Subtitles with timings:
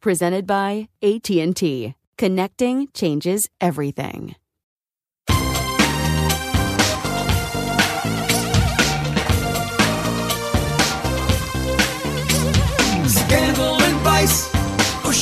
[0.00, 1.94] Presented by AT&T.
[2.16, 4.36] Connecting changes everything.
[13.08, 14.54] Scandal and vice,
[15.04, 15.12] or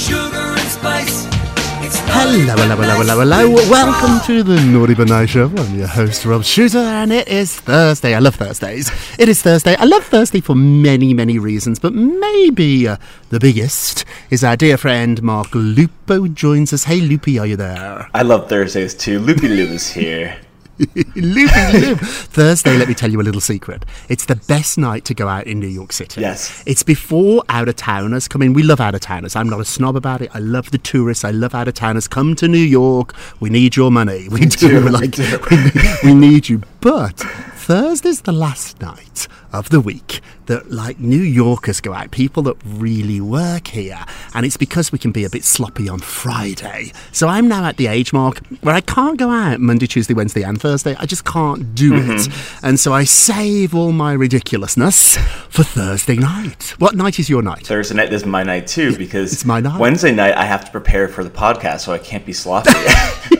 [2.18, 3.70] Hello, hello, hello, hello, hello.
[3.70, 5.52] Welcome to the Naughty But Nice Show.
[5.54, 8.14] I'm your host, Rob Shuter, and it is Thursday.
[8.14, 8.90] I love Thursdays.
[9.18, 9.76] It is Thursday.
[9.76, 12.96] I love Thursday for many, many reasons, but maybe uh,
[13.28, 16.84] the biggest is our dear friend Marc Lupo joins us.
[16.84, 18.08] Hey, Loopy, are you there?
[18.14, 19.20] I love Thursdays too.
[19.20, 20.38] Loopy Loo is here.
[21.16, 21.94] Loopy.
[21.96, 23.84] Thursday, let me tell you a little secret.
[24.08, 26.20] It's the best night to go out in New York City.
[26.20, 26.62] Yes.
[26.66, 28.52] It's before out of towners come in.
[28.52, 29.36] We love out of towners.
[29.36, 30.30] I'm not a snob about it.
[30.34, 31.24] I love the tourists.
[31.24, 32.06] I love out of towners.
[32.08, 33.14] Come to New York.
[33.40, 34.28] We need your money.
[34.28, 34.68] We do.
[34.68, 35.40] do, we like do.
[35.50, 35.58] we,
[36.04, 36.62] we need you.
[36.80, 37.24] But
[37.66, 42.54] Thursday's the last night of the week that like New Yorkers go out, people that
[42.64, 43.98] really work here.
[44.34, 46.92] And it's because we can be a bit sloppy on Friday.
[47.10, 50.42] So I'm now at the age mark where I can't go out Monday, Tuesday, Wednesday,
[50.42, 50.94] and Thursday.
[51.00, 52.02] I just can't do it.
[52.02, 52.66] Mm-hmm.
[52.66, 55.16] And so I save all my ridiculousness
[55.48, 56.76] for Thursday night.
[56.78, 57.66] What night is your night?
[57.66, 59.80] Thursday night is my night too because It's my night.
[59.80, 62.70] Wednesday night I have to prepare for the podcast, so I can't be sloppy.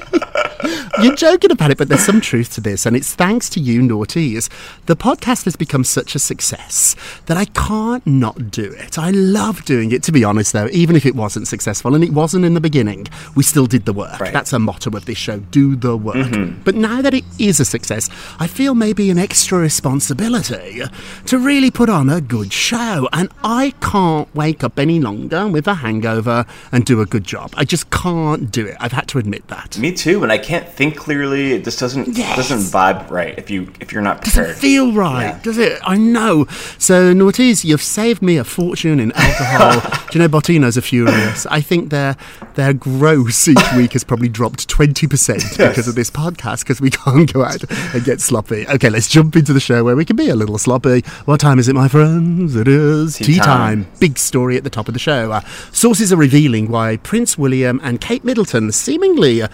[1.02, 3.80] You're joking about it, but there's some truth to this, and it's thanks to you,
[3.80, 4.48] Naughties.
[4.86, 6.96] The podcast has become such a success
[7.26, 8.98] that I can't not do it.
[8.98, 12.12] I love doing it, to be honest, though, even if it wasn't successful, and it
[12.12, 13.06] wasn't in the beginning.
[13.34, 14.20] We still did the work.
[14.20, 14.32] Right.
[14.32, 16.16] That's a motto of this show do the work.
[16.16, 16.62] Mm-hmm.
[16.62, 20.82] But now that it is a success, I feel maybe an extra responsibility
[21.26, 25.66] to really put on a good show, and I can't wake up any longer with
[25.66, 27.52] a hangover and do a good job.
[27.56, 28.76] I just can't do it.
[28.80, 29.78] I've had to admit that.
[29.78, 31.52] Me too, and I can't think clearly.
[31.52, 32.36] It just doesn't Yes.
[32.36, 35.38] doesn't vibe right if you if you're not doesn't feel right, Yeah.
[35.42, 35.78] does it?
[35.84, 36.46] I know.
[36.78, 39.80] So, Naughties, you've saved me a fortune in alcohol.
[40.10, 41.46] Do you know Bottino's are furious?
[41.46, 42.16] I think their
[42.54, 46.90] their gross each week has probably dropped twenty percent because of this podcast because we
[46.90, 47.62] can't go out
[47.94, 48.66] and get sloppy.
[48.68, 51.00] Okay, let's jump into the show where we can be a little sloppy.
[51.24, 52.54] What time is it, my friends?
[52.54, 53.84] It is tea, Tea time.
[53.84, 53.86] time.
[53.98, 55.32] Big story at the top of the show.
[55.32, 55.40] Uh,
[55.72, 59.48] sources are revealing why Prince William and Kate Middleton seemingly uh,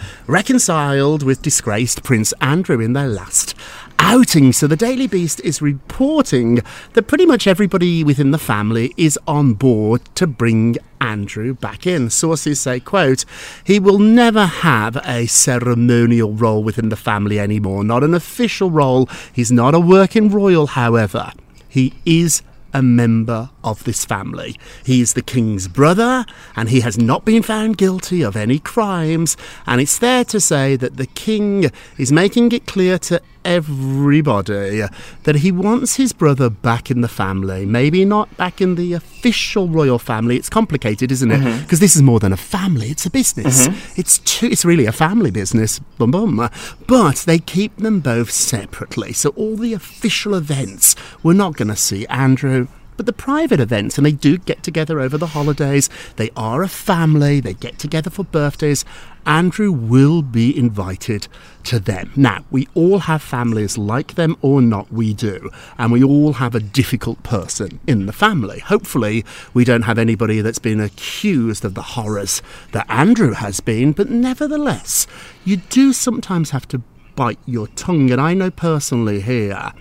[0.83, 3.55] reconciled with disgraced Prince Andrew in their last
[3.99, 4.51] outing.
[4.51, 6.59] So the Daily Beast is reporting
[6.91, 12.09] that pretty much everybody within the family is on board to bring Andrew back in.
[12.09, 13.23] Sources say, quote,
[13.63, 19.07] he will never have a ceremonial role within the family anymore, not an official role.
[19.31, 21.31] He's not a working royal, however.
[21.69, 22.41] He is
[22.73, 24.57] a member of this family.
[24.85, 26.25] He is the king's brother,
[26.55, 29.37] and he has not been found guilty of any crimes.
[29.65, 34.83] And it's there to say that the king is making it clear to everybody
[35.23, 37.65] that he wants his brother back in the family.
[37.65, 40.37] Maybe not back in the official royal family.
[40.37, 41.39] It's complicated, isn't it?
[41.39, 41.63] Mm-hmm.
[41.63, 43.67] Because this is more than a family; it's a business.
[43.67, 43.99] Mm-hmm.
[43.99, 45.79] It's two, it's really a family business.
[45.79, 46.49] Boom, boom.
[46.87, 49.13] But they keep them both separately.
[49.13, 52.62] So all the official events, we're not going to see Andrew
[52.97, 56.67] But the private events, and they do get together over the holidays, they are a
[56.67, 58.85] family, they get together for birthdays.
[59.25, 61.27] Andrew will be invited
[61.63, 62.11] to them.
[62.15, 65.49] Now, we all have families like them or not, we do.
[65.77, 68.59] And we all have a difficult person in the family.
[68.59, 69.23] Hopefully,
[69.53, 72.41] we don't have anybody that's been accused of the horrors
[72.73, 75.07] that Andrew has been, but nevertheless,
[75.45, 76.81] you do sometimes have to
[77.15, 78.11] bite your tongue.
[78.11, 79.71] And I know personally here,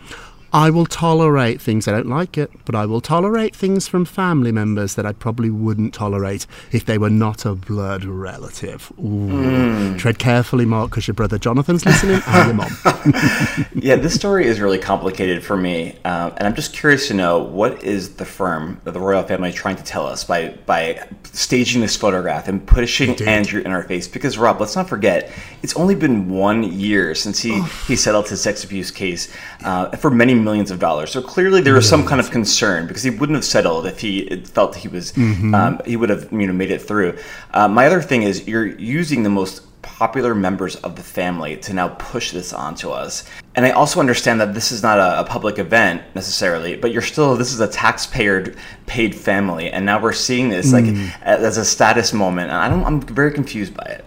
[0.52, 1.88] I will tolerate things.
[1.88, 5.49] I don't like it, but I will tolerate things from family members that I probably
[5.49, 8.93] wouldn't tolerate if they were not a blood relative.
[8.99, 9.96] Ooh.
[9.96, 13.66] Tread carefully, Marc, because your brother Jonathan's listening and your mom.
[13.75, 17.38] yeah, this story is really complicated for me, um, and I'm just curious to know
[17.38, 21.81] what is the firm, that the royal family, trying to tell us by by staging
[21.81, 24.06] this photograph and pushing Andrew in our face?
[24.06, 25.32] Because Rob, let's not forget,
[25.62, 29.32] it's only been one year since he he settled his sex abuse case
[29.64, 31.10] uh, for many millions of dollars.
[31.10, 34.28] So clearly there was some kind of concern because he wouldn't have settled if he
[34.44, 35.16] felt he was
[35.54, 37.18] um, he would have you know made it through.
[37.52, 41.72] Uh, my other thing is you're using the most popular members of the family to
[41.72, 43.24] now push this onto us.
[43.54, 47.02] And I also understand that this is not a, a public event necessarily, but you're
[47.02, 48.54] still this is a taxpayer
[48.86, 50.86] paid family, and now we're seeing this like
[51.22, 52.50] as a status moment.
[52.50, 54.04] And I don't, I'm very confused by it.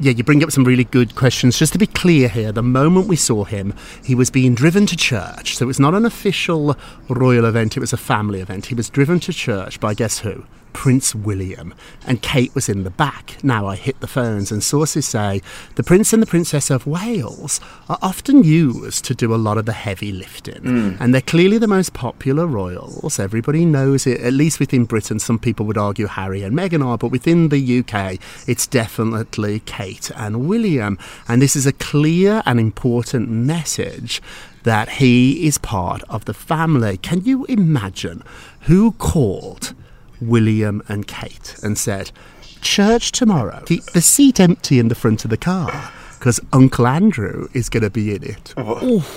[0.00, 1.58] Yeah, you bring up some really good questions.
[1.58, 3.74] Just to be clear here, the moment we saw him,
[4.04, 5.56] he was being driven to church.
[5.56, 6.76] So it was not an official
[7.08, 8.66] royal event, it was a family event.
[8.66, 10.44] He was driven to church by guess who?
[10.72, 11.74] Prince William.
[12.06, 13.42] And Kate was in the back.
[13.42, 15.42] Now I hit the phones, and sources say
[15.74, 19.66] the Prince and the Princess of Wales are often used to do a lot of
[19.66, 20.62] the heavy lifting.
[20.62, 20.96] Hmm.
[21.00, 23.18] And they're clearly the most popular royals.
[23.18, 25.18] Everybody knows it, at least within Britain.
[25.18, 29.87] Some people would argue Harry and Meghan are, but within the UK, it's definitely Kate
[30.16, 30.98] and William.
[31.26, 34.20] And this is a clear and important message
[34.64, 36.96] that he is part of the family.
[36.98, 38.22] Can you imagine
[38.62, 39.74] who called
[40.20, 42.10] William and Kate and said,
[42.60, 47.48] Church tomorrow, keep the seat empty in the front of the car because Uncle Andrew
[47.54, 48.52] is going to be in it.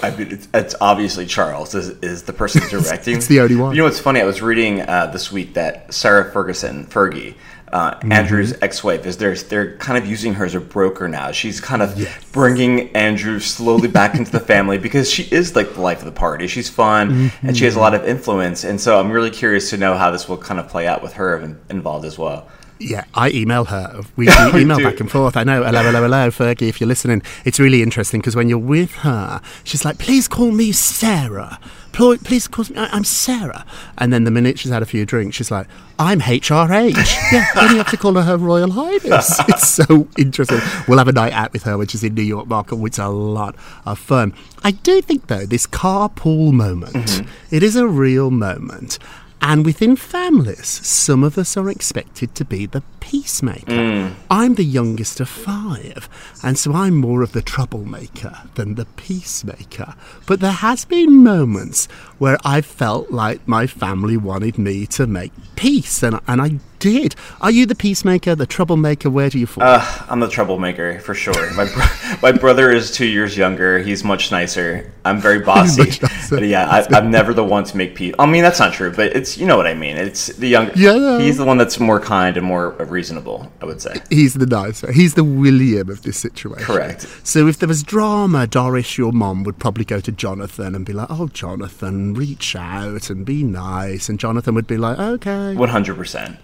[0.04, 3.18] I mean, it's, it's obviously Charles is, is the person directing.
[3.18, 3.72] it's the only one.
[3.76, 4.22] You know what's funny?
[4.22, 7.36] I was reading uh, this week that Sarah Ferguson, Fergie,
[7.72, 8.12] uh, Mm-hmm.
[8.12, 11.32] Andrew's ex-wife, is they're they're kind of using her as a broker now.
[11.32, 11.96] She's kind of
[12.32, 16.12] bringing Andrew slowly back into the family because she is like the life of the
[16.12, 16.48] party.
[16.48, 18.64] She's fun and she has a lot of influence.
[18.64, 21.14] And so I'm really curious to know how this will kind of play out with
[21.14, 22.48] her involved as well.
[22.82, 24.02] Yeah, I email her.
[24.16, 25.38] We, we email back and forth.
[25.38, 25.64] I know.
[25.64, 27.22] Hello, hello, hello, Fergie, if you're listening.
[27.46, 31.60] It's really interesting because when you're with her, she's like, please call me Sarah.
[31.92, 33.66] Pl- Please call me, I- I'm Sarah.
[33.98, 35.68] And then the minute she's had a few drinks, she's like,
[36.00, 36.96] I'm HRH.
[37.32, 39.40] yeah, then you have to call her Her Royal Highness.
[39.48, 40.60] It's so interesting.
[40.88, 43.00] We'll have a night out with her when she's in New York, Marc, which is
[43.00, 43.56] a lot
[43.86, 44.34] of fun.
[44.64, 47.56] I do think, though, this carpool moment, mm-hmm.
[47.56, 48.98] it is a real moment.
[49.42, 53.74] And within families, some of us are expected to be the peacemaker.
[53.74, 54.14] Hmm.
[54.30, 56.08] I'm the youngest of five,
[56.44, 59.96] and so I'm more of the troublemaker than the peacemaker.
[60.28, 61.88] But there has been moments
[62.20, 67.16] where I felt like my family wanted me to make peace, and, and I did.
[67.40, 69.10] Are you the peacemaker, the troublemaker?
[69.10, 69.64] Where do you fall?
[69.64, 71.54] Uh, I'm the troublemaker for sure.
[71.54, 73.80] My bro- my brother is two years younger.
[73.80, 74.92] He's much nicer.
[75.06, 75.92] I'm very bossy.
[76.30, 78.14] But yeah, I, I'm never the one to make peace.
[78.20, 79.96] I mean, that's not true, but it's you know what I mean.
[79.96, 80.74] It's the younger.
[80.76, 81.20] Yeah, yeah.
[81.20, 83.52] He's the one that's more kind and more reasonable.
[83.62, 83.96] I would say.
[84.10, 84.92] He's the nicer.
[84.92, 86.66] He's the William of this situation.
[86.66, 87.08] Correct.
[87.24, 90.94] So if there was drama, Doris, your mom, would probably go to Jonathan and be
[90.94, 95.70] like, "Oh, Jonathan, reach out and be nice," and Jonathan would be like, "Okay." One
[95.70, 96.38] hundred percent.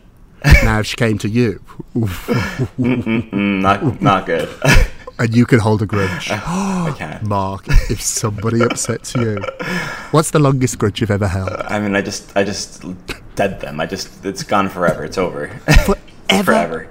[0.63, 1.61] Now if she came to you,
[2.77, 4.49] Not not good.
[5.19, 7.23] and you can hold a grudge, I can't.
[7.23, 7.65] Marc.
[7.89, 9.39] If somebody upsets you,
[10.11, 11.49] what's the longest grudge you've ever held?
[11.49, 12.83] I mean, I just I just
[13.35, 13.79] dead them.
[13.79, 15.03] I just it's gone forever.
[15.03, 15.47] It's over.
[16.27, 16.43] Forever?
[16.43, 16.87] forever.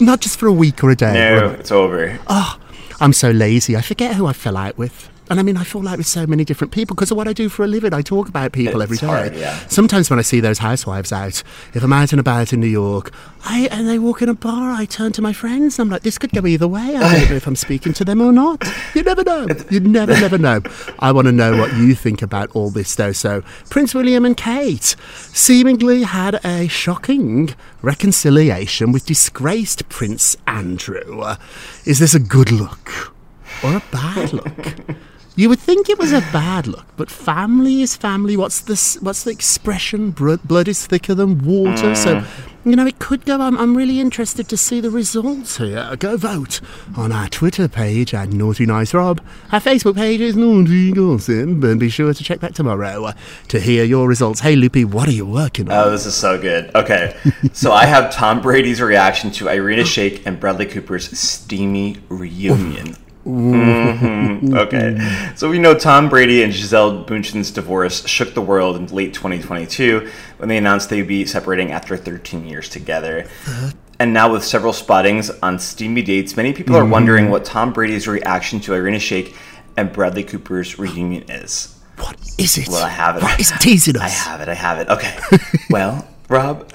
[0.00, 1.12] Not just for a week or a day.
[1.12, 2.18] No, it's over.
[2.28, 2.58] Oh,
[3.00, 3.76] I'm so lazy.
[3.76, 5.08] I forget who I fell out with.
[5.30, 7.32] And I mean, I fall out with so many different people because of what I
[7.32, 7.92] do for a living.
[7.92, 9.06] I talk about people every It's day.
[9.06, 9.58] hard, yeah.
[9.68, 11.42] Sometimes when I see those housewives out,
[11.74, 13.12] if I'm out and about in New York,
[13.44, 16.02] I and they walk in a bar, I turn to my friends and I'm like,
[16.02, 16.96] this could go either way.
[16.96, 18.62] I don't know if I'm speaking to them or not.
[18.94, 19.46] You never know.
[19.70, 20.60] You never, never know.
[20.98, 23.12] I want to know what you think about all this, though.
[23.12, 24.96] So, Prince William and Kate
[25.32, 31.22] seemingly had a shocking reconciliation with disgraced Prince Andrew.
[31.84, 33.14] Is this a good look?
[33.64, 34.66] or a bad look.
[35.38, 38.36] You would think it was a bad look, but family is family.
[38.36, 38.96] What's this?
[39.00, 40.10] What's the expression?
[40.10, 41.94] Blood is thicker than water.
[41.94, 42.24] So,
[42.64, 43.40] You know, it could go.
[43.40, 45.94] I'm, I'm really interested to see the results here.
[45.96, 46.60] Go vote
[46.96, 49.20] on our Twitter page at Naughty Nice Rob.
[49.52, 51.62] Our Facebook page is Naughty Gossip.
[51.62, 53.12] And be sure to check back tomorrow uh,
[53.46, 54.40] to hear your results.
[54.40, 55.86] Hey, Loopy, what are you working on?
[55.86, 56.74] Oh, this is so good.
[56.74, 57.16] Okay,
[57.52, 62.96] so I have Tom Brady's reaction to Irina Shayk and Bradley Cooper's steamy reunion.
[63.28, 64.54] Mhm.
[64.58, 64.96] Okay,
[65.36, 70.08] so we know Tom Brady and Gisele Bündchen's divorce shook the world in late 2022
[70.38, 73.26] when they announced they'd be separating after 13 years together.
[74.00, 78.06] And now, with several spottings on steamy dates, many people are wondering what Tom Brady's
[78.08, 79.34] reaction to Irina Shayk
[79.76, 81.76] and Bradley Cooper's reunion is.
[81.98, 82.68] what is it?
[82.68, 83.22] Well, I have it.
[83.24, 84.02] What is teasing us?
[84.04, 84.48] I have it.
[84.48, 84.88] I have it.
[84.88, 85.18] Okay.
[85.70, 86.70] well, Rob,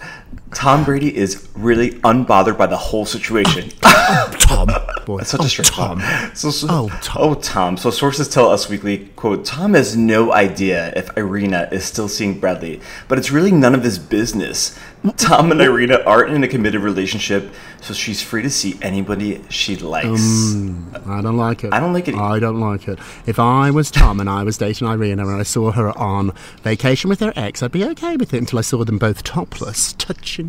[0.53, 3.71] Tom Brady is really unbothered by the whole situation.
[4.05, 4.67] Oh, Tom.
[5.05, 5.19] Boy.
[5.19, 6.01] That's such oh, a strange Tom.
[6.33, 7.17] So, so, Oh, Tom.
[7.21, 7.77] Oh, Tom.
[7.77, 12.37] So sources tell Us Weekly, quote, Tom has no idea if Irina is still seeing
[12.37, 14.77] Bradley, but it's really none of his business.
[15.17, 19.75] Tom and Irina aren't in a committed relationship, so she's free to see anybody she
[19.75, 20.07] likes.
[20.07, 21.73] Mm, I don't like it.
[21.73, 22.15] I don't like it.
[22.15, 22.99] I don't like it.
[23.25, 26.31] If I was Tom and I was dating Irina and I saw her on
[26.61, 29.91] vacation with her ex, I'd be okay with it until I saw them both topless,
[29.93, 30.42] touching,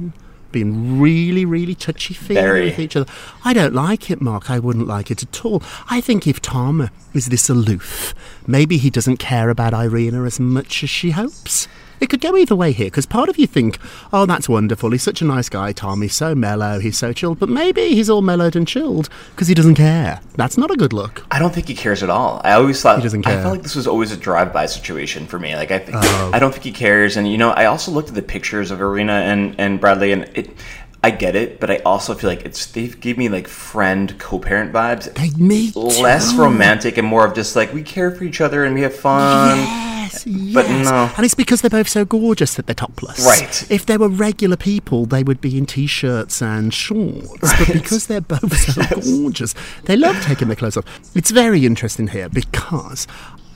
[0.55, 3.11] being really, really touchy feely with each other.
[3.45, 4.51] I don't like it, Marc.
[4.51, 5.63] I wouldn't like it at all.
[5.91, 8.15] I think if Tom is this aloof,
[8.47, 11.67] maybe he doesn't care about Irina as much as she hopes.
[12.05, 13.79] It could go either way here, because part of you think,
[14.13, 14.91] oh, that's wonderful.
[14.91, 16.03] He's such a nice guy, Tom.
[16.03, 16.79] He's so mellow.
[16.79, 17.39] He's so chilled.
[17.39, 20.21] But maybe he's all mellowed and chilled because he doesn't care.
[20.35, 21.25] That's not a good look.
[21.31, 22.43] I don't think he cares at all.
[22.45, 23.39] I always thought He doesn't care.
[23.39, 25.57] I felt like this was always a drive-by situation for me.
[25.57, 26.31] Like I think oh.
[26.35, 27.17] I don't think he cares.
[27.17, 30.25] And you know, I also looked at the pictures of Irina and and Bradley, and
[30.35, 30.51] it.
[31.03, 34.73] I get it, but I also feel like it's they give me like friend co-parent
[34.73, 35.13] vibes.
[35.15, 35.77] They meet.
[35.77, 38.95] Less romantic and more of just like we care for each other and we have
[38.95, 40.04] fun.
[40.27, 41.11] Yes, but no.
[41.17, 43.25] And it's because they're both so gorgeous that they're topless.
[43.25, 43.71] Right.
[43.71, 47.39] If they were regular people, they would be in t-shirts and shorts.
[47.41, 48.83] But because they're both so
[49.23, 49.55] gorgeous,
[49.85, 51.17] they love taking their clothes off.
[51.17, 53.07] It's very interesting here because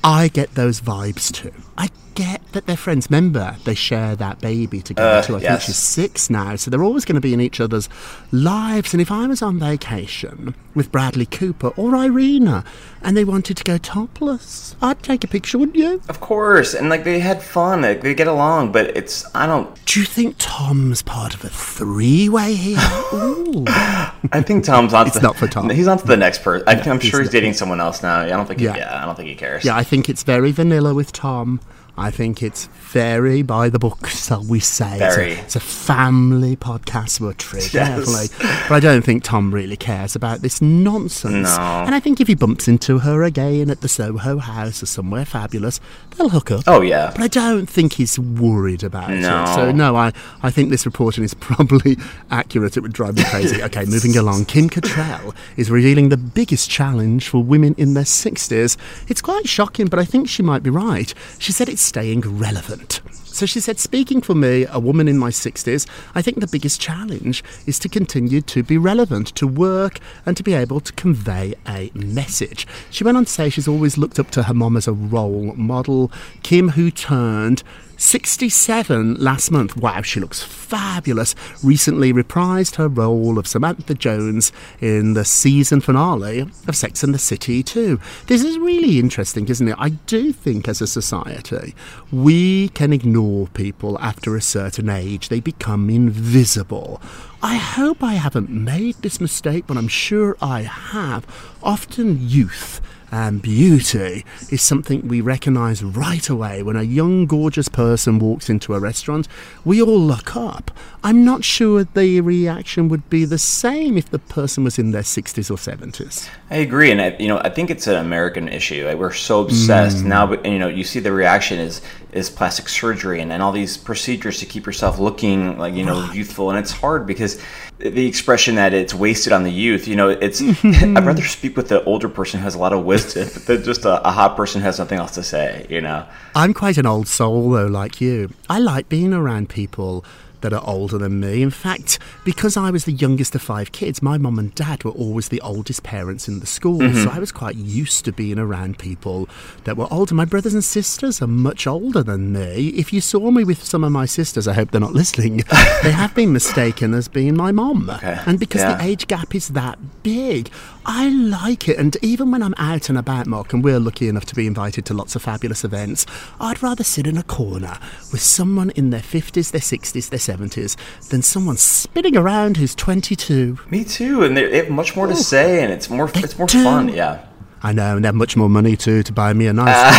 [0.02, 1.52] I get those vibes too.
[1.80, 3.06] I get that they're friends.
[3.08, 5.36] Remember, they share that baby together Uh, too.
[5.36, 5.48] I yes.
[5.50, 7.88] think she's six now, so they're always going to be in each other's
[8.32, 8.92] lives.
[8.92, 12.64] And if I was on vacation with Bradley Cooper or Irina
[13.00, 16.02] and they wanted to go topless, I'd take a picture, wouldn't you?
[16.08, 19.68] Of course, and like they had fun, like they get along, but it's I don't.
[19.86, 22.78] Do you think Tom's part of a three-way here?
[23.14, 23.64] Ooh.
[23.68, 25.06] I think Tom's on.
[25.06, 25.70] It's not for Tom.
[25.70, 26.66] He's on to the next person.
[26.68, 27.32] I'm sure he's not.
[27.32, 28.22] dating someone else now.
[28.22, 28.58] I don't think.
[28.58, 28.76] He, Yeah.
[28.76, 29.64] yeah, I don't think he cares.
[29.64, 31.60] Yeah, I think it's very vanilla with Tom.
[31.98, 34.94] I think it's very by the book, shall we say.
[34.98, 35.32] It's a- Very.
[35.32, 38.28] It's a, family podcast, we're tread Yes.
[38.68, 41.56] But I don't think Tom really cares about this nonsense.
[41.56, 41.62] No.
[41.86, 45.24] And I think if he bumps into her again at the Soho house or somewhere
[45.24, 45.80] fabulous,
[46.16, 46.64] they'll hook up.
[46.66, 47.10] Oh yeah.
[47.12, 49.42] But I don't think he's worried about No.
[49.44, 49.54] it.
[49.54, 50.12] So no, I,
[50.42, 51.96] I think this reporting is probably
[52.30, 52.76] accurate.
[52.76, 53.62] It would drive me crazy.
[53.68, 54.44] Okay, moving along.
[54.46, 58.76] Kim Cattrall is revealing the biggest challenge for women in their 60s.
[59.08, 61.12] It's quite shocking, but I think she might be right.
[61.38, 63.00] She said it's staying relevant.
[63.24, 66.80] So she said, speaking for me, a woman in my 60s, I think the biggest
[66.80, 71.54] challenge is to continue to be relevant, to work, and to be able to convey
[71.66, 72.66] a message.
[72.90, 75.54] She went on to say she's always looked up to her mom as a role
[75.54, 76.10] model.
[76.42, 77.62] Kim, who turned
[77.98, 79.76] 67 last month.
[79.76, 81.34] Wow, she looks fabulous.
[81.64, 87.18] Recently reprised her role of Samantha Jones in the season finale of Sex and the
[87.18, 87.98] City 2.
[88.26, 89.74] This is really interesting, isn't it?
[89.78, 91.74] I do think as a society,
[92.12, 95.28] we can ignore people after a certain age.
[95.28, 97.02] They become invisible.
[97.42, 101.26] I hope I haven't made this mistake, but I'm sure I have.
[101.64, 106.62] Often youth and beauty is something we recognise right away.
[106.62, 109.28] When a young, gorgeous person walks into a restaurant,
[109.64, 110.70] we all look up.
[111.02, 115.02] I'm not sure the reaction would be the same if the person was in their
[115.02, 116.28] 60s or 70s.
[116.50, 118.86] I agree, and I, you know, I think it's an American issue.
[118.86, 120.06] Like, we're so obsessed mm.
[120.06, 121.80] now, but and, you know, you see the reaction is
[122.12, 126.10] is plastic surgery and, and all these procedures to keep yourself looking like you know
[126.12, 127.40] youthful, and it's hard because
[127.78, 129.86] the expression that it's wasted on the youth.
[129.86, 132.84] You know, it's I'd rather speak with the older person who has a lot of
[132.84, 135.66] wisdom than just a, a hot person who has nothing else to say.
[135.68, 138.30] You know, I'm quite an old soul, though, like you.
[138.48, 140.04] I like being around people
[140.40, 141.42] that are older than me.
[141.42, 144.90] In fact, because I was the youngest of five kids, my mum and dad were
[144.92, 146.78] always the oldest parents in the school.
[146.78, 147.04] Mm-hmm.
[147.04, 149.28] So I was quite used to being around people
[149.64, 150.14] that were older.
[150.14, 152.68] My brothers and sisters are much older than me.
[152.68, 155.38] If you saw me with some of my sisters, I hope they're not listening,
[155.82, 157.90] they have been mistaken as being my mum.
[157.90, 158.18] Okay.
[158.26, 158.76] And because Yeah.
[158.76, 160.50] the age gap is that big,
[160.86, 161.78] I like it.
[161.78, 164.84] And even when I'm out and about, Marc, and we're lucky enough to be invited
[164.86, 166.06] to lots of fabulous events,
[166.40, 167.78] I'd rather sit in a corner
[168.12, 170.76] with someone in their 50s, their 60s, their 70s
[171.08, 173.58] than someone spinning around who's 22.
[173.70, 176.62] Me too, and they have much more to say, and it's more it's more do.
[176.62, 176.88] fun.
[176.88, 177.24] Yeah.
[177.62, 179.90] I know, and they have much more money too to buy me a nice ah.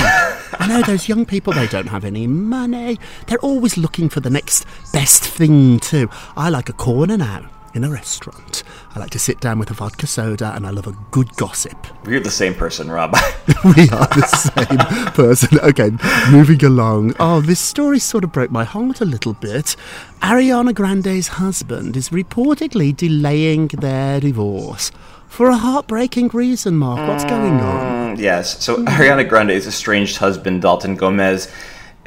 [0.52, 0.60] thing.
[0.60, 2.98] I know those young people, they don't have any money.
[3.28, 6.10] They're always looking for the next best thing too.
[6.36, 8.64] I like a corner now in a restaurant.
[8.96, 11.88] I like to sit down with a vodka soda and I love a good gossip.
[12.06, 13.14] We're the same person, Rob.
[13.64, 15.60] we are the same person.
[15.60, 15.92] Okay,
[16.32, 17.16] moving along.
[17.20, 19.76] Oh, this story sort of broke my heart a little bit.
[20.22, 24.92] Ariana Grande's husband is reportedly delaying their divorce.
[25.28, 27.08] For a heartbreaking reason, Marc.
[27.08, 28.18] What's going on?
[28.18, 28.64] Mm, yes.
[28.64, 31.52] So Ariana Grande's estranged husband, Dalton Gomez,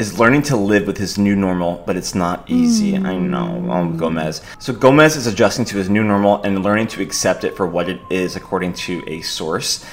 [0.02, 2.97] is learning to live with his new normal, but it's not easy.
[2.97, 3.30] I hmm.
[3.30, 4.42] know, oh, Gomez.
[4.59, 7.88] So Gomez is adjusting to his new normal and learning to accept it for what
[7.88, 9.85] it is, according to a source.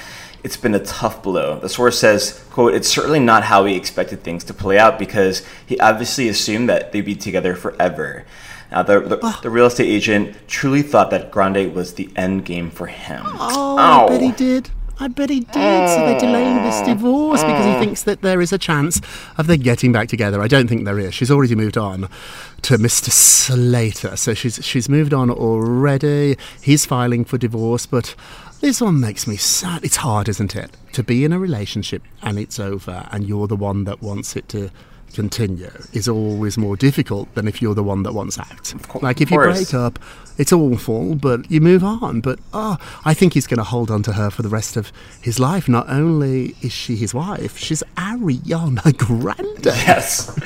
[0.43, 1.59] It's been a tough blow.
[1.59, 5.45] The source says, quote, it's certainly not how he expected things to play out because
[5.67, 8.25] he obviously assumed that they'd be together forever.
[8.71, 12.71] Now, the, the, the real estate agent truly thought that Grande was the end game
[12.71, 13.23] for him.
[13.25, 14.05] Oh, Ow.
[14.05, 14.71] I bet he did.
[15.01, 15.53] I bet he did.
[15.53, 16.87] So they're delaying this mm.
[16.87, 17.79] divorce because he mm.
[17.79, 18.99] thinks that there is a chance
[19.37, 20.41] of them getting back together.
[20.41, 21.13] I don't think there is.
[21.13, 22.09] She's already moved on
[22.63, 23.09] to Mr.
[23.09, 24.17] Slater.
[24.17, 26.37] So she's she's moved on already.
[26.61, 28.13] He's filing for divorce, but
[28.59, 29.85] this one makes me sad.
[29.85, 30.75] It's hard, isn't it?
[30.93, 34.49] To be in a relationship and it's over and you're the one that wants it
[34.49, 34.69] to
[35.13, 38.73] continue is always more difficult than if you're the one that wants out.
[39.01, 39.99] like if you break up,
[40.37, 42.21] it's awful, but you move on.
[42.21, 44.91] But oh, I think he's going to hold on to her for the rest of
[45.21, 45.67] his life.
[45.67, 49.65] Not only is she his wife, she's Ariana Grande.
[49.65, 50.37] Yes.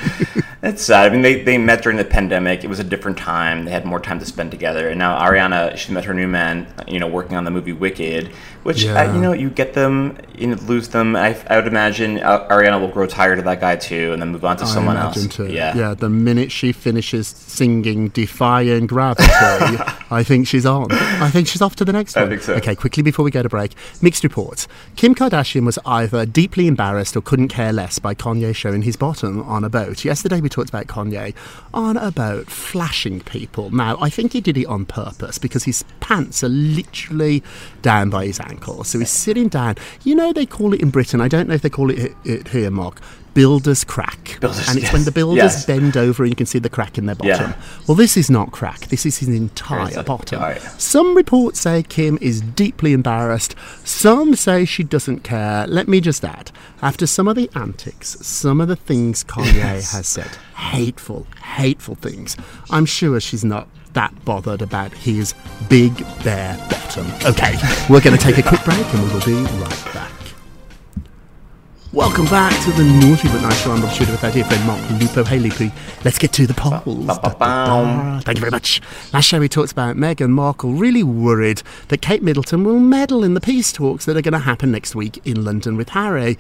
[0.64, 1.08] It's sad.
[1.08, 2.64] I mean, they, they met during the pandemic.
[2.64, 3.66] It was a different time.
[3.66, 4.88] They had more time to spend together.
[4.88, 8.30] And now Ariana, she met her new man, you know, working on the movie Wicked,
[8.64, 11.18] which, uh, you know, you get them, you know, lose them.
[11.18, 14.30] I, I would imagine uh, Ariana will grow tired of that guy too and then
[14.30, 15.40] move on to someone else.
[15.40, 15.76] Yeah.
[15.76, 15.94] yeah.
[15.94, 19.24] The minute she finishes singing "Defying Gravity,"
[20.12, 20.92] I think she's on.
[20.92, 22.30] I think she's off to the next I one.
[22.30, 22.54] think so.
[22.56, 24.68] Okay, quickly before we go to break, mixed reports.
[24.96, 29.42] Kim Kardashian was either deeply embarrassed or couldn't care less by Kanye showing his bottom
[29.44, 30.04] on a boat.
[30.06, 31.34] Yesterday we talked about Kanye
[31.74, 33.70] on a boat flashing people.
[33.72, 37.44] Now I think he did it on purpose because his pants are literally
[37.82, 39.76] down by his ankles, so he's sitting down.
[40.04, 41.22] You know they call it in Britain.
[41.22, 43.00] I don't know if they call it, it here, Marc.
[43.34, 44.38] Builder's crack.
[44.40, 45.66] Builder's- and it's when the builders yes.
[45.66, 47.52] bend over and you can see the crack in their bottom.
[47.52, 47.62] Yeah.
[47.88, 48.88] Well, this is not crack.
[48.88, 50.42] This is his entire bottom.
[50.78, 53.56] Some reports say Kim is deeply embarrassed.
[53.84, 55.66] Some say she doesn't care.
[55.68, 60.08] Let me just add, after some of the antics, some of the things Kanye has
[60.08, 62.38] said, hateful, hateful things,
[62.70, 65.34] I'm sure she's not that bothered about his
[65.70, 67.06] big bare bottom.
[67.26, 67.56] Okay,
[67.90, 70.13] we're going to take a quick break and we will be right back.
[71.94, 73.72] Welcome back to the Naughty But Nice Show.
[73.72, 75.24] I'm Rob Shuter with our dear friend Marc Lupo.
[75.24, 75.72] Hey, Lupo,
[76.04, 77.06] let's get to the polls.
[77.06, 78.20] Ba-ba-bam.
[78.22, 78.82] Thank you very much.
[79.14, 83.36] Last show we talked about Meghan Markle really worried that Kate Middleton will meddle in
[83.36, 86.40] the peace talks that are going to happen next week in London with Harry.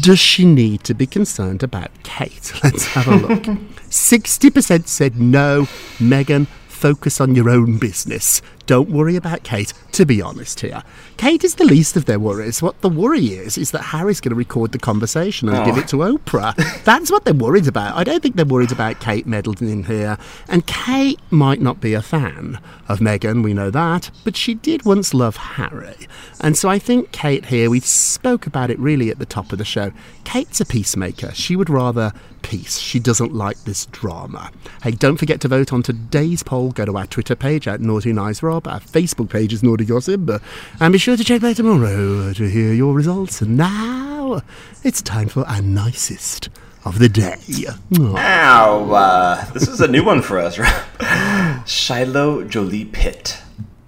[0.00, 2.52] Does she need to be concerned about Kate?
[2.64, 3.42] Let's have a look.
[3.90, 8.42] 60% said no, Meghan, focus on your own business.
[8.70, 10.84] Don't worry about Kate, to be honest here.
[11.16, 12.62] Kate is the least of their worries.
[12.62, 15.88] What the worry is, is that Harry's going to record the conversation and give it
[15.88, 16.54] to Oprah.
[16.84, 17.96] That's what they're worried about.
[17.96, 20.18] I don't think they're worried about Kate meddling in here.
[20.48, 24.84] And Kate might not be a fan of Meghan, we know that, but she did
[24.84, 26.06] once love Harry.
[26.40, 29.58] And so I think Kate here, we spoke about it really at the top of
[29.58, 29.90] the show.
[30.22, 31.32] Kate's a peacemaker.
[31.34, 32.78] She would rather peace.
[32.78, 34.50] She doesn't like this drama.
[34.82, 36.70] Hey, don't forget to vote on today's poll.
[36.70, 38.59] Go to our Twitter page at Naughty Nice Rob.
[38.66, 40.30] Our Facebook page is Naughty Gossip.
[40.80, 43.40] And be sure to check back tomorrow to hear your results.
[43.40, 44.42] And now
[44.84, 46.48] it's time for our nicest
[46.84, 47.36] of the day.
[47.98, 50.58] Ow, uh, this is a new one for us,
[51.00, 51.62] right?
[51.66, 53.38] Shiloh Jolie Pitt.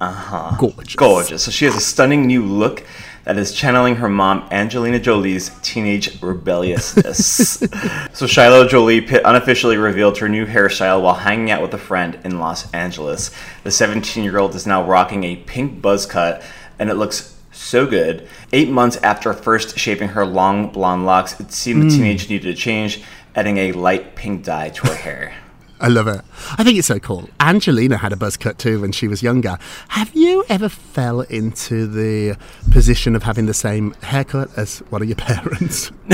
[0.00, 0.56] Uh huh.
[0.58, 0.96] Gorgeous.
[0.96, 1.44] Gorgeous.
[1.44, 2.84] So she has a stunning new look
[3.24, 7.62] that is channeling her mom, Angelina Jolie's teenage rebelliousness.
[8.12, 12.18] so Shiloh Jolie Pitt unofficially revealed her new hairstyle while hanging out with a friend
[12.24, 13.30] in Los Angeles.
[13.64, 16.42] The 17 year old is now rocking a pink buzz cut,
[16.78, 18.26] and it looks so good.
[18.52, 22.02] Eight months after first shaving her long blonde locks, it seemed the hmm.
[22.02, 23.02] teenage needed a change,
[23.34, 25.34] adding a light pink dye to her hair.
[25.82, 26.20] I love it.
[26.52, 27.28] I think it's so cool.
[27.40, 29.58] Angelina had a buzz cut too when she was younger.
[29.88, 32.36] Have you ever fell into the
[32.70, 35.90] position of having the same haircut as one of your parents?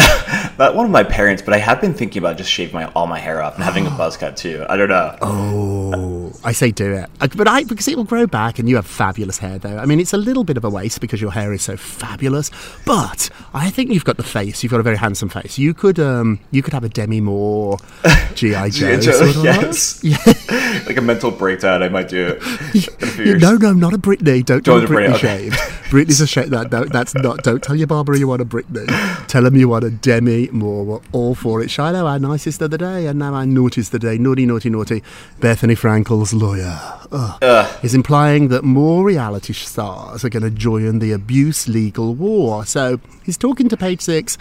[0.59, 3.07] Not one of my parents, but I have been thinking about just shaving my all
[3.07, 4.66] my hair off and having a buzz cut too.
[4.68, 5.16] I don't know.
[5.23, 8.77] Oh, I say do it, Uh, but I because it will grow back, and you
[8.77, 9.79] have fabulous hair though.
[9.79, 12.51] I mean, it's a little bit of a waste because your hair is so fabulous,
[12.85, 14.62] but I think you've got the face.
[14.62, 15.59] You've got a very handsome face.
[15.59, 17.79] You could, um, you could have a Demi Moore,
[18.35, 20.03] GI Joe, sort of yes.
[20.03, 20.18] Yeah.
[20.87, 21.83] like a mental breakdown.
[21.83, 22.42] I might do it.
[22.75, 23.42] in a few years.
[23.42, 24.44] No, no, not a Britney.
[24.44, 25.18] Don't do a Britney Britney, okay.
[25.51, 25.55] shaved.
[25.88, 26.51] Britney's a shame.
[26.51, 27.42] That, no, that's not.
[27.42, 28.87] Don't tell your Barbara you want a Britney.
[29.29, 30.85] Tell them you want a Demi Moore.
[30.85, 31.71] We're all for it.
[31.71, 34.19] Shiloh, our nicest of the day, and now our naughtiest of the day.
[34.19, 35.03] Naughty, naughty, naughty.
[35.41, 36.79] Bethenny Frankel's lawyer
[37.13, 37.85] Ugh.
[37.85, 42.65] is implying that more reality stars are going to join the abuse legal war.
[42.65, 44.39] So he's talking to Page Six.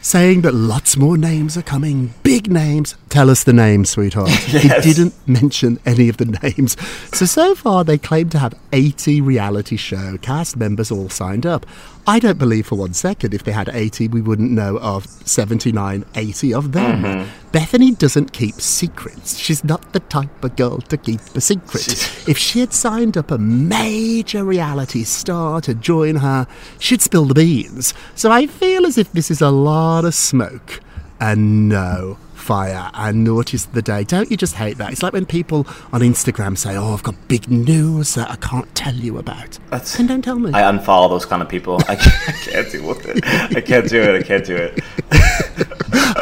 [0.00, 2.94] Saying that lots more names are coming, big names.
[3.08, 4.30] Tell us the names, sweetheart.
[4.48, 4.84] Yes.
[4.84, 6.76] He didn't mention any of the names.
[7.12, 11.66] So, so far, they claim to have 80 reality show cast members all signed up.
[12.08, 16.06] I don't believe for one second if they had 80, we wouldn't know of 79,
[16.14, 17.02] 80 of them.
[17.02, 17.50] Mm-hmm.
[17.50, 19.36] Bethenny doesn't keep secrets.
[19.36, 21.86] She's not the type of girl to keep a secret.
[22.26, 26.46] if she had signed up a major reality star to join her,
[26.78, 27.92] she'd spill the beans.
[28.14, 30.80] So I feel as if this is a lot of smoke
[31.20, 32.16] and no
[32.48, 34.04] fire and notice the day.
[34.04, 34.90] Don't you just hate that?
[34.90, 38.74] It's like when people on Instagram say, "Oh, I've got big news that I can't
[38.74, 40.52] tell you about." That's- then don't tell me.
[40.54, 41.76] I unfollow those kind of people.
[41.88, 43.22] I can't, I can't deal with it.
[43.54, 44.14] I can't do it.
[44.20, 44.74] I can't do it.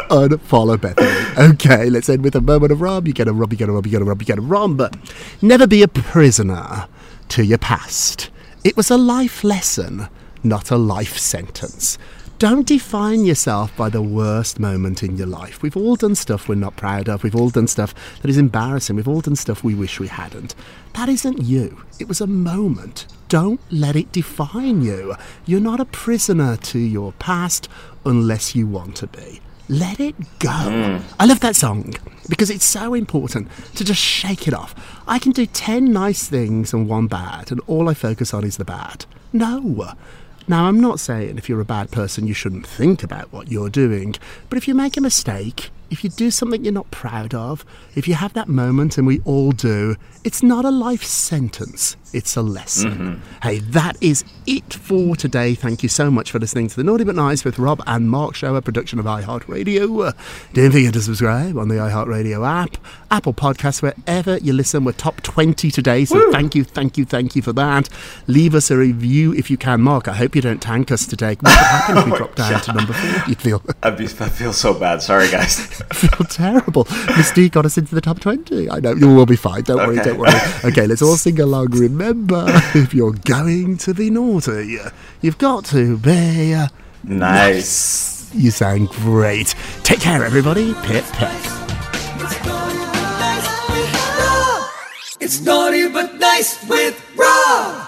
[0.09, 1.53] Unfollow Bethenny.
[1.53, 3.07] Okay, let's end with a moment of rum.
[3.07, 4.41] You get a rum, you get a rum, you get a rum, you get a
[4.41, 4.75] rum.
[4.75, 4.97] But
[5.41, 6.87] never be a prisoner
[7.29, 8.29] to your past.
[8.65, 10.09] It was a life lesson,
[10.43, 11.97] not a life sentence.
[12.39, 15.63] Don't define yourself by the worst moment in your life.
[15.63, 17.23] We've all done stuff we're not proud of.
[17.23, 18.95] We've all done stuff that is embarrassing.
[18.95, 20.53] We've all done stuff we wish we hadn't.
[20.93, 21.81] That isn't you.
[21.97, 23.07] It was a moment.
[23.27, 25.15] Don't let it define you.
[25.47, 27.69] You're not a prisoner to your past
[28.05, 29.41] unless you want to be.
[29.67, 30.51] Let it go.
[30.51, 30.97] Hmm.
[31.19, 31.95] I love that song
[32.29, 34.75] because it's so important to just shake it off.
[35.07, 38.57] I can do 10 nice things and one bad, and all I focus on is
[38.57, 39.05] the bad.
[39.33, 39.95] No.
[40.49, 43.69] Now, I'm not saying if you're a bad person, you shouldn't think about what you're
[43.69, 44.15] doing,
[44.49, 48.07] but if you make a mistake, if you do something you're not proud of, if
[48.07, 52.41] you have that moment, and we all do, it's not a life sentence, it's a
[52.41, 53.21] lesson.
[53.41, 55.55] Hey, that is it for today.
[55.55, 58.35] Thank you so much for listening to the Naughty But Nice with Rob and Marc
[58.35, 60.09] Show, a production of iHeartRadio.
[60.09, 60.11] Uh,
[60.53, 62.77] don't forget to subscribe on the iHeartRadio app,
[63.11, 64.83] Apple Podcasts, wherever you listen.
[64.83, 67.89] We're top 20 today, so thank you, thank you, thank you for that.
[68.27, 69.81] Leave us a review if you can.
[69.81, 71.35] Marc, I hope you don't tank us today.
[71.39, 73.23] What would happen if we drop down to number four?
[73.27, 75.01] You'd feel, I'd be, I feel so bad.
[75.01, 75.76] Sorry, guys.
[75.93, 76.85] feel terrible.
[76.85, 78.69] Mystique got us into the top 20.
[78.69, 79.63] I know, you will be fine.
[79.63, 80.31] Don't worry, don't worry.
[80.65, 81.67] Okay, let's all sing along.
[81.71, 84.77] Remember, if you're going to be naughty,
[85.21, 86.53] you've got to be.
[86.53, 86.67] uh,
[87.03, 88.29] Nice.
[88.33, 89.55] You sound great.
[89.83, 90.73] Take care, everybody.
[90.83, 91.29] Pip, pip.
[95.19, 97.87] It's naughty but nice with Rob.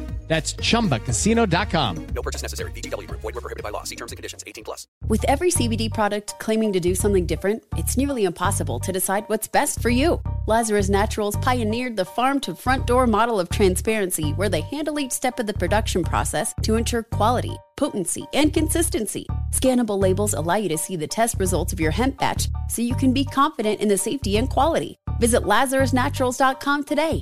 [0.31, 2.07] That's chumbacasino.com.
[2.15, 2.71] No purchase necessary.
[2.71, 3.19] VGW Group.
[3.19, 3.83] Void were prohibited by law.
[3.83, 4.45] See terms and conditions.
[4.47, 4.87] 18 plus.
[5.09, 9.49] With every CBD product claiming to do something different, it's nearly impossible to decide what's
[9.49, 10.21] best for you.
[10.47, 15.11] Lazarus Naturals pioneered the farm to front door model of transparency where they handle each
[15.11, 19.27] step of the production process to ensure quality, potency, and consistency.
[19.51, 22.95] Scannable labels allow you to see the test results of your hemp batch so you
[22.95, 24.97] can be confident in the safety and quality.
[25.19, 27.21] Visit LazarusNaturals.com today.